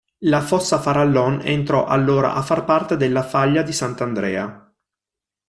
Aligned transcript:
La 0.23 0.41
fossa 0.41 0.79
Farallon 0.79 1.41
entrò 1.43 1.85
allora 1.85 2.33
a 2.33 2.41
far 2.41 2.65
parte 2.65 2.97
della 2.97 3.21
faglia 3.21 3.61
di 3.61 3.71
Sant'Andrea. 3.71 4.73